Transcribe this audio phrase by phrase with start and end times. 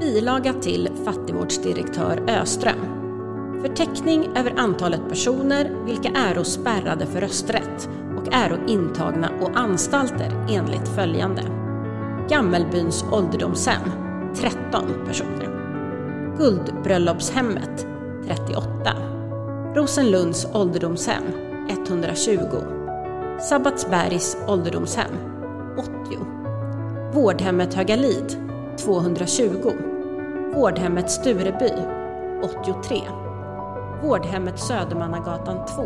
[0.00, 2.78] Bilaga till fattigvårdsdirektör Öström.
[3.62, 10.88] Förteckning över antalet personer vilka är spärrade för rösträtt och är intagna och anstalter enligt
[10.88, 11.42] följande.
[12.28, 13.90] Gammelbyns ålderdomshem
[14.34, 15.48] 13 personer.
[16.38, 17.86] Guldbröllopshemmet
[18.26, 18.64] 38.
[19.74, 21.24] Rosenlunds ålderdomshem
[21.68, 22.38] 120.
[23.40, 25.12] Sabbatsbergs ålderdomshem
[25.78, 25.90] 80.
[27.12, 28.36] Vårdhemmet Högalid
[28.78, 29.89] 220.
[30.54, 31.70] Vårdhemmet Stureby
[32.42, 33.00] 83.
[34.02, 35.82] Vårdhemmet Södermannagatan 2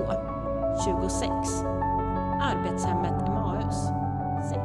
[0.85, 1.31] 26.
[2.43, 3.75] Arbetshemmet Emmaus
[4.49, 4.59] 6.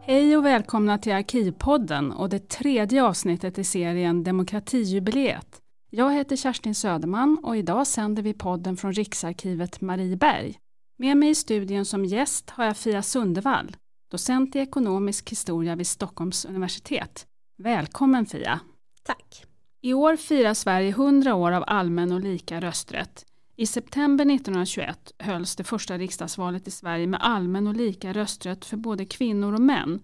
[0.00, 5.60] Hej och välkomna till Arkivpodden och det tredje avsnittet i serien Demokratijubileet.
[5.90, 10.58] Jag heter Kerstin Söderman och idag sänder vi podden från Riksarkivet Marieberg.
[10.98, 13.76] Med mig i studion som gäst har jag Fia Sundevall,
[14.10, 17.26] docent i ekonomisk historia vid Stockholms universitet.
[17.62, 18.60] Välkommen Fia!
[19.02, 19.44] Tack!
[19.80, 23.24] I år firar Sverige 100 år av allmän och lika rösträtt.
[23.56, 28.76] I september 1921 hölls det första riksdagsvalet i Sverige med allmän och lika rösträtt för
[28.76, 30.00] både kvinnor och män.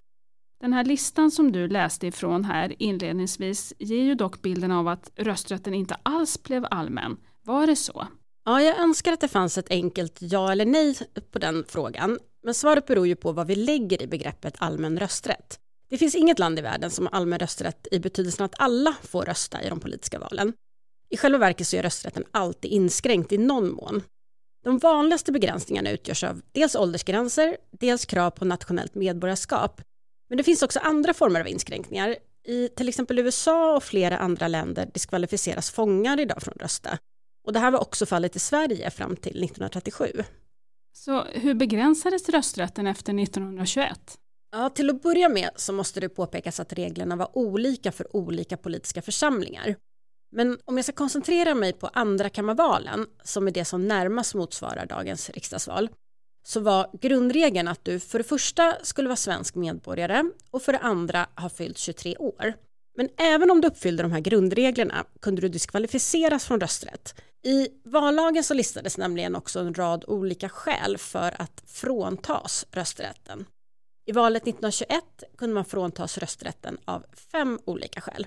[0.60, 5.10] Den här listan som du läste ifrån här inledningsvis ger ju dock bilden av att
[5.16, 7.16] rösträtten inte alls blev allmän.
[7.42, 8.06] Var det så?
[8.44, 10.94] Ja, jag önskar att det fanns ett enkelt ja eller nej
[11.30, 12.18] på den frågan.
[12.42, 15.60] Men svaret beror ju på vad vi lägger i begreppet allmän rösträtt.
[15.89, 19.23] Det finns inget land i världen som har allmän rösträtt i betydelsen att alla får
[19.23, 20.53] rösta i de politiska valen.
[21.09, 24.03] I själva verket så är rösträtten alltid inskränkt i någon mån.
[24.64, 29.83] De vanligaste begränsningarna utgörs av dels åldersgränser, dels krav på nationellt medborgarskap.
[30.29, 32.17] Men det finns också andra former av inskränkningar.
[32.45, 36.98] I till exempel USA och flera andra länder diskvalificeras fångar idag från att rösta.
[37.47, 40.12] Och det här var också fallet i Sverige fram till 1937.
[40.92, 44.19] Så hur begränsades rösträtten efter 1921?
[44.58, 48.56] Ja, till att börja med så måste det påpekas att reglerna var olika för olika
[48.56, 49.76] politiska församlingar.
[50.32, 55.30] Men om jag ska koncentrera mig på andrakammarvalen, som är det som närmast motsvarar dagens
[55.30, 55.89] riksdagsval,
[56.46, 60.78] så var grundregeln att du för det första skulle vara svensk medborgare och för det
[60.78, 62.55] andra ha fyllt 23 år.
[62.96, 67.14] Men även om du uppfyllde de här grundreglerna kunde du diskvalificeras från rösträtt.
[67.46, 73.46] I vallagen så listades nämligen också en rad olika skäl för att fråntas rösträtten.
[74.08, 78.27] I valet 1921 kunde man fråntas rösträtten av fem olika skäl.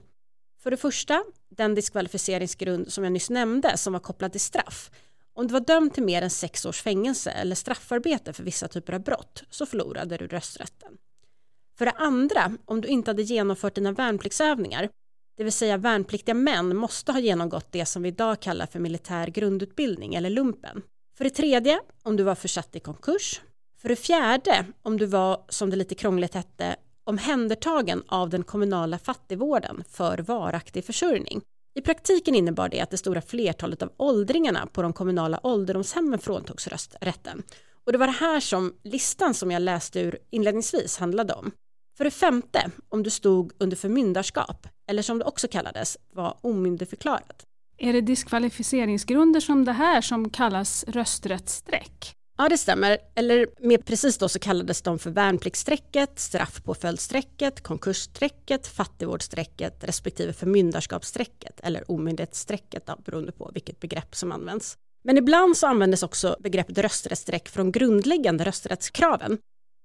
[0.63, 4.91] För det första, den diskvalificeringsgrund som jag nyss nämnde som var kopplad till straff.
[5.34, 8.94] Om du var dömd till mer än sex års fängelse eller straffarbete för vissa typer
[8.94, 10.97] av brott så förlorade du rösträtten.
[11.78, 14.89] För det andra, om du inte hade genomfört dina värnpliktsövningar,
[15.38, 19.28] det vill säga värnpliktiga män måste ha genomgått det som vi idag kallar för militär
[19.28, 20.81] grundutbildning eller lumpen.
[21.18, 23.41] För det tredje, om du var försatt i konkurs.
[23.81, 29.00] För det fjärde, om du var, som det lite krångligt hette, omhändertagen av den kommunala
[29.00, 31.41] fattigvården för varaktig försörjning.
[31.75, 36.68] I praktiken innebar det att det stora flertalet av åldringarna på de kommunala ålderdomshemmen fråntogs
[36.68, 37.44] rösträtten.
[37.85, 41.51] Och det var det här som listan som jag läste ur inledningsvis handlade om.
[41.97, 47.44] För det femte, om du stod under förmyndarskap, eller som det också kallades, var omyndigförklarad.
[47.78, 52.19] Är det diskvalificeringsgrunder som det här som kallas rösträttsstreck?
[52.41, 52.97] Ja, det stämmer.
[53.16, 61.91] Eller mer precis då så kallades de för värnpliktsstrecket, straffpåföljdsstrecket, konkursstrecket, fattigvårdsstrecket respektive förmyndarskapsstrecket eller
[61.91, 64.77] omyndighetsstrecket då, beroende på vilket begrepp som används.
[65.03, 69.38] Men ibland så användes också begreppet rösträttsstreck från grundläggande rösträttskraven.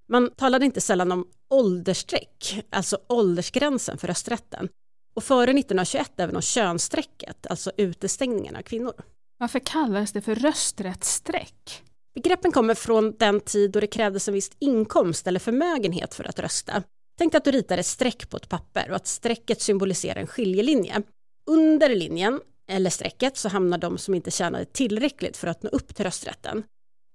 [0.08, 4.68] Man talade inte sällan om åldersstreck, alltså åldersgränsen för rösträtten.
[5.16, 9.02] Och före 1921 även om könsstrecket, alltså utestängningen av kvinnor.
[9.38, 11.82] Varför kallades det för rösträttsstreck?
[12.14, 16.38] Begreppen kommer från den tid då det krävdes en viss inkomst eller förmögenhet för att
[16.38, 16.82] rösta.
[17.18, 21.02] Tänk att du ritar ett streck på ett papper och att strecket symboliserar en skiljelinje.
[21.50, 25.94] Under linjen, eller strecket, så hamnar de som inte tjänade tillräckligt för att nå upp
[25.94, 26.62] till rösträtten.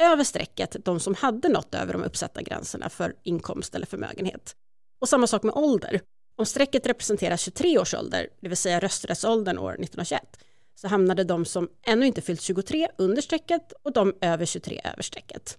[0.04, 4.56] Över strecket de som hade nått över de uppsatta gränserna för inkomst eller förmögenhet.
[5.02, 6.02] Och samma sak med ålder.
[6.38, 10.22] Om strecket representerar 23 års ålder, det vill säga rösträttsåldern år 1921,
[10.82, 15.04] så hamnade de som ännu inte fyllt 23 under strecket och de över 23 över
[15.04, 15.58] strecket.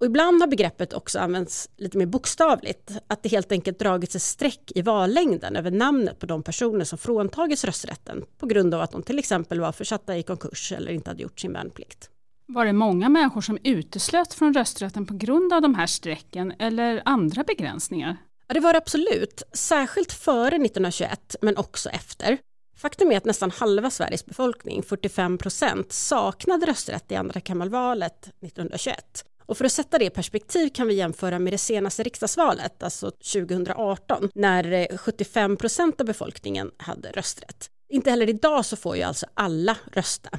[0.00, 4.22] Och ibland har begreppet också använts lite mer bokstavligt, att det helt enkelt dragits ett
[4.22, 8.92] streck i vallängden över namnet på de personer som fråntagits rösträtten på grund av att
[8.92, 12.10] de till exempel var försatta i konkurs eller inte hade gjort sin värnplikt.
[12.46, 17.02] Var det många människor som uteslöt från rösträtten på grund av de här strecken eller
[17.04, 18.16] andra begränsningar?
[18.46, 22.38] Ja, det var det absolut, särskilt före 1921 men också efter.
[22.78, 29.24] Faktum är att nästan halva Sveriges befolkning, 45 procent, saknade rösträtt i andrakammarvalet 1921.
[29.46, 33.10] Och för att sätta det i perspektiv kan vi jämföra med det senaste riksdagsvalet, alltså
[33.10, 37.70] 2018, när eh, 75 procent av befolkningen hade rösträtt.
[37.88, 40.30] Inte heller idag så får ju alltså alla rösta.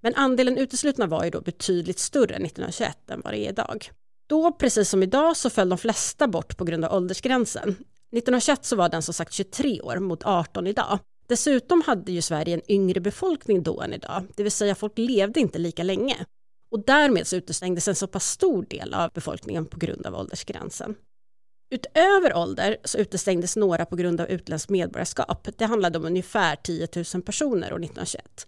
[0.00, 3.90] Men andelen uteslutna var ju då betydligt större 1921 än vad det är idag.
[4.26, 7.68] Då, precis som idag, så föll de flesta bort på grund av åldersgränsen.
[7.68, 10.98] 1921 så var den som sagt 23 år mot 18 idag.
[11.32, 15.40] Dessutom hade ju Sverige en yngre befolkning då än idag, det vill säga folk levde
[15.40, 16.16] inte lika länge.
[16.70, 20.94] Och därmed så utestängdes en så pass stor del av befolkningen på grund av åldersgränsen.
[21.70, 25.48] Utöver ålder så utestängdes några på grund av utländskt medborgarskap.
[25.56, 28.46] Det handlade om ungefär 10 000 personer år 1921.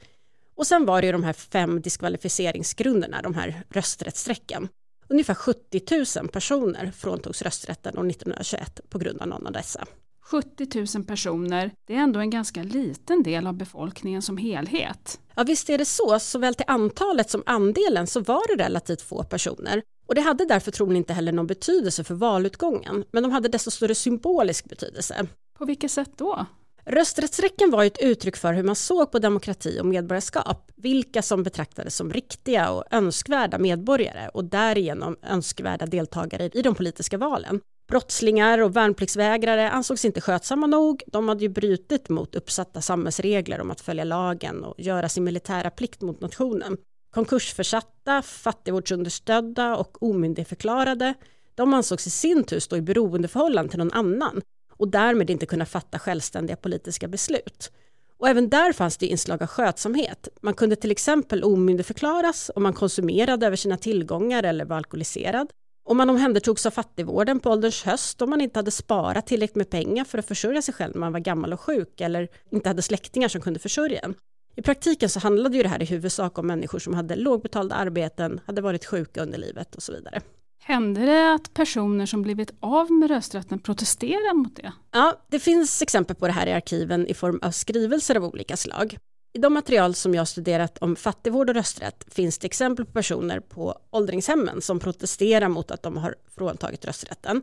[0.55, 4.69] Och sen var det ju de här fem diskvalificeringsgrunderna, de här rösträttsstrecken.
[5.09, 9.87] Ungefär 70 000 personer fråntogs rösträtten år 1921 på grund av någon av dessa.
[10.27, 15.21] 70 000 personer, det är ändå en ganska liten del av befolkningen som helhet.
[15.35, 19.23] Ja visst är det så, såväl till antalet som andelen så var det relativt få
[19.25, 19.83] personer.
[20.07, 23.71] Och det hade därför troligen inte heller någon betydelse för valutgången, men de hade desto
[23.71, 25.27] större symbolisk betydelse.
[25.59, 26.47] På vilket sätt då?
[26.87, 31.97] Rösträttsräcken var ett uttryck för hur man såg på demokrati och medborgarskap, vilka som betraktades
[31.97, 37.61] som riktiga och önskvärda medborgare och därigenom önskvärda deltagare i de politiska valen.
[37.87, 41.03] Brottslingar och värnpliktsvägrare ansågs inte skötsamma nog.
[41.07, 45.71] De hade ju brutit mot uppsatta samhällsregler om att följa lagen och göra sin militära
[45.71, 46.77] plikt mot nationen.
[47.15, 51.15] Konkursförsatta, fattigvårdsunderstödda och omyndigförklarade,
[51.55, 55.67] de ansågs i sin tur stå i beroendeförhållande till någon annan och därmed inte kunna
[55.67, 57.73] fatta självständiga politiska beslut.
[58.19, 60.29] Och även där fanns det inslag av skötsamhet.
[60.43, 65.53] Man kunde till exempel omyndigförklaras om man konsumerade över sina tillgångar eller var alkoholiserad.
[65.87, 69.71] Om man omhändertogs av fattigvården på ålderns höst om man inte hade sparat tillräckligt med
[69.71, 72.83] pengar för att försörja sig själv när man var gammal och sjuk eller inte hade
[72.83, 74.15] släktingar som kunde försörja en.
[74.57, 78.41] I praktiken så handlade ju det här i huvudsak om människor som hade lågbetalda arbeten,
[78.47, 80.21] hade varit sjuka under livet och så vidare.
[80.63, 84.73] Hände det att personer som blivit av med rösträtten protesterar mot det?
[84.93, 88.57] Ja, det finns exempel på det här i arkiven i form av skrivelser av olika
[88.57, 88.99] slag.
[89.37, 93.41] I de material som jag studerat om fattigvård och rösträtt finns det exempel på personer
[93.41, 97.43] på åldringshemmen som protesterar mot att de har fråntagit rösträtten.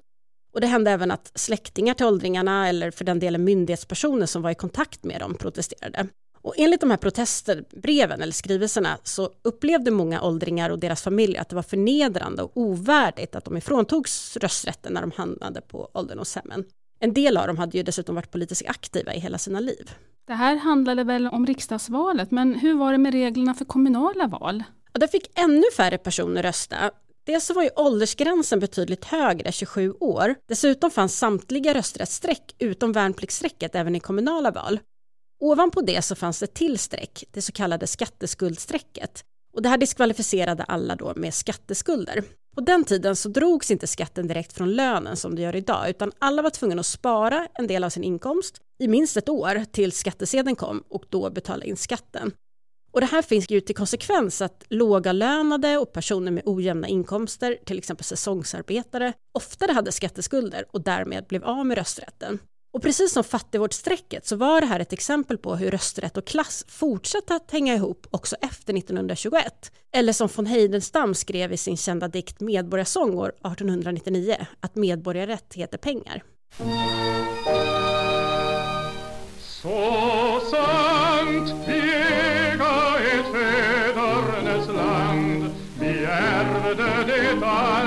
[0.53, 4.51] Och det hände även att släktingar till åldringarna eller för den delen myndighetspersoner som var
[4.51, 6.07] i kontakt med dem protesterade.
[6.41, 11.49] Och enligt de här protestbreven eller skrivelserna så upplevde många åldringar och deras familjer att
[11.49, 16.65] det var förnedrande och ovärdigt att de ifråntogs rösträtten när de hamnade på ålderdomshemmen.
[17.03, 19.91] En del av dem hade ju dessutom varit politiskt aktiva i hela sina liv.
[20.27, 24.63] Det här handlade väl om riksdagsvalet, men hur var det med reglerna för kommunala val?
[24.93, 26.91] Och där fick ännu färre personer rösta.
[27.25, 30.35] Dels så var ju åldersgränsen betydligt högre, 27 år.
[30.47, 34.79] Dessutom fanns samtliga rösträttsstreck utom värnpliktsstrecket även i kommunala val.
[35.39, 39.23] Ovanpå det så fanns det till streck, det så kallade skatteskuldstrecket.
[39.53, 42.23] Och det här diskvalificerade alla då med skatteskulder.
[42.55, 46.11] På den tiden så drogs inte skatten direkt från lönen som det gör idag, utan
[46.19, 49.97] alla var tvungna att spara en del av sin inkomst i minst ett år tills
[49.97, 52.31] skattesedeln kom och då betala in skatten.
[52.93, 57.77] Och det här finns ju till konsekvens att lågavlönade och personer med ojämna inkomster, till
[57.77, 62.39] exempel säsongsarbetare, oftare hade skatteskulder och därmed blev av med rösträtten.
[62.73, 66.65] Och precis som fattigvårdsstrecket så var det här ett exempel på hur rösträtt och klass
[66.67, 69.71] fortsatte att hänga ihop också efter 1921.
[69.93, 75.77] Eller som von Heidenstam skrev i sin kända dikt Medborgarsång år 1899, att medborgarrätt heter
[75.77, 76.23] pengar.
[79.39, 85.49] Så sant vi äga ett fädernes land
[85.79, 87.80] vi ärvde det alla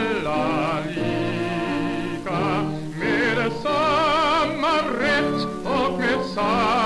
[6.36, 6.83] och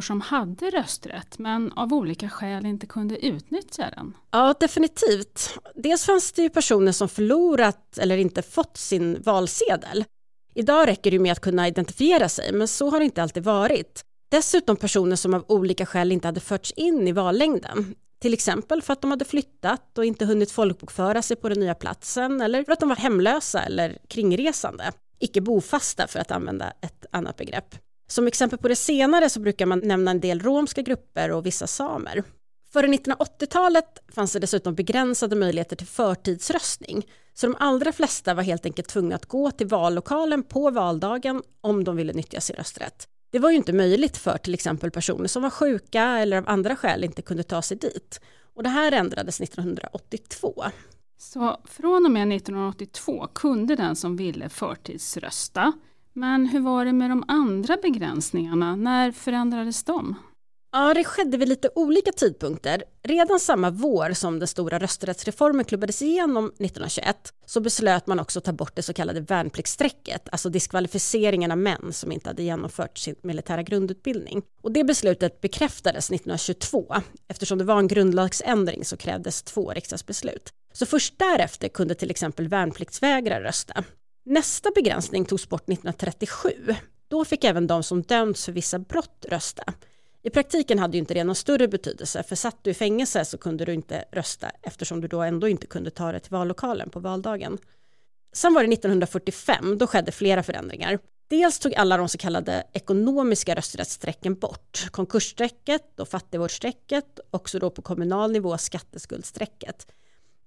[0.00, 4.16] människor som hade rösträtt men av olika skäl inte kunde utnyttja den?
[4.32, 5.58] Ja, definitivt.
[5.74, 10.04] Dels fanns det ju personer som förlorat eller inte fått sin valsedel.
[10.54, 14.02] Idag räcker det med att kunna identifiera sig, men så har det inte alltid varit.
[14.30, 17.94] Dessutom personer som av olika skäl inte hade förts in i vallängden.
[18.22, 21.74] Till exempel för att de hade flyttat och inte hunnit folkbokföra sig på den nya
[21.74, 24.92] platsen eller för att de var hemlösa eller kringresande.
[25.20, 27.74] Icke bofasta för att använda ett annat begrepp.
[28.10, 31.66] Som exempel på det senare så brukar man nämna en del romska grupper och vissa
[31.66, 32.22] samer.
[32.72, 38.66] Före 1980-talet fanns det dessutom begränsade möjligheter till förtidsröstning, så de allra flesta var helt
[38.66, 43.08] enkelt tvungna att gå till vallokalen på valdagen om de ville nyttja sin rösträtt.
[43.32, 46.76] Det var ju inte möjligt för till exempel personer som var sjuka eller av andra
[46.76, 48.20] skäl inte kunde ta sig dit.
[48.54, 50.64] Och det här ändrades 1982.
[51.18, 55.72] Så från och med 1982 kunde den som ville förtidsrösta.
[56.12, 58.76] Men hur var det med de andra begränsningarna?
[58.76, 60.14] När förändrades de?
[60.72, 62.82] Ja, det skedde vid lite olika tidpunkter.
[63.02, 68.44] Redan samma vår som den stora rösträttsreformen klubbades igenom 1921 så beslöt man också att
[68.44, 73.14] ta bort det så kallade värnpliktsstrecket, alltså diskvalificeringen av män som inte hade genomfört sin
[73.22, 74.42] militära grundutbildning.
[74.62, 76.94] Och det beslutet bekräftades 1922.
[77.28, 80.50] Eftersom det var en grundlagsändring så krävdes två riksdagsbeslut.
[80.72, 83.84] Så först därefter kunde till exempel värnpliktsvägrare rösta.
[84.24, 86.50] Nästa begränsning togs bort 1937.
[87.08, 89.64] Då fick även de som dömts för vissa brott rösta.
[90.22, 93.38] I praktiken hade ju inte det någon större betydelse, för satt du i fängelse så
[93.38, 97.00] kunde du inte rösta eftersom du då ändå inte kunde ta dig till vallokalen på
[97.00, 97.58] valdagen.
[98.32, 100.98] Sen var det 1945, då skedde flera förändringar.
[101.28, 107.82] Dels tog alla de så kallade ekonomiska rösträttsstrecken bort, konkursstrecket och fattigvårdsstrecket, också då på
[107.82, 109.86] kommunal nivå skatteskuldstrecket.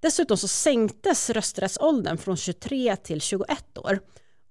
[0.03, 4.00] Dessutom så sänktes rösträttsåldern från 23 till 21 år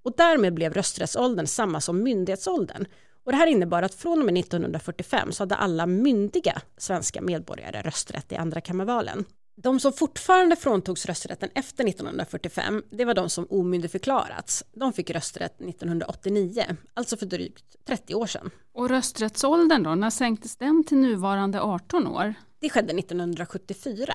[0.04, 2.86] och därmed blev rösträttsåldern samma som myndighetsåldern
[3.24, 7.82] och det här innebar att från och med 1945 så hade alla myndiga svenska medborgare
[7.82, 9.24] rösträtt i andrakammarvalen.
[9.56, 14.64] De som fortfarande fråntogs rösträtten efter 1945, det var de som omyndigförklarats.
[14.72, 18.50] De fick rösträtt 1989, alltså för drygt 30 år sedan.
[18.74, 22.34] Och rösträttsåldern då, när sänktes den till nuvarande 18 år?
[22.60, 24.14] Det skedde 1974.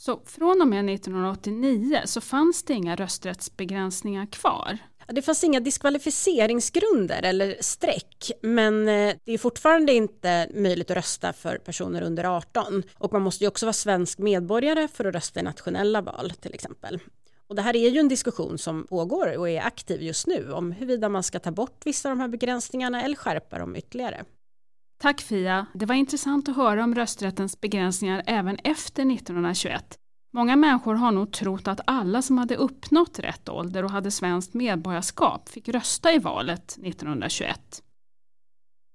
[0.00, 4.78] Så från och med 1989 så fanns det inga rösträttsbegränsningar kvar?
[5.06, 11.32] Det fanns inga diskvalificeringsgrunder eller streck, men eh, det är fortfarande inte möjligt att rösta
[11.32, 12.82] för personer under 18.
[12.98, 16.54] Och man måste ju också vara svensk medborgare för att rösta i nationella val till
[16.54, 16.98] exempel.
[17.46, 20.72] Och det här är ju en diskussion som pågår och är aktiv just nu om
[20.72, 24.24] huruvida man ska ta bort vissa av de här begränsningarna eller skärpa dem ytterligare.
[25.02, 29.98] Tack Fia, det var intressant att höra om rösträttens begränsningar även efter 1921.
[30.32, 34.54] Många människor har nog trott att alla som hade uppnått rätt ålder och hade svenskt
[34.54, 37.82] medborgarskap fick rösta i valet 1921.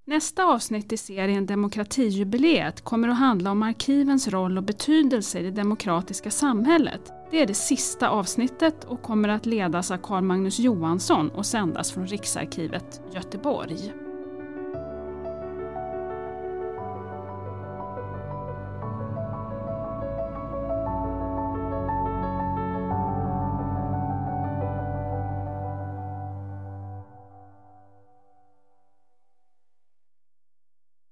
[0.07, 5.51] Nästa avsnitt i serien Demokratijubileet kommer att handla om arkivens roll och betydelse i det
[5.51, 7.13] demokratiska samhället.
[7.31, 11.91] Det är det sista avsnittet och kommer att ledas av Carl Magnus Johansson och sändas
[11.91, 14.04] från Riksarkivet Göteborg.